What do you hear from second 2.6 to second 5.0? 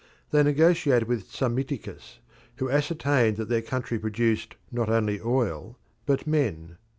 ascertained that their country produced not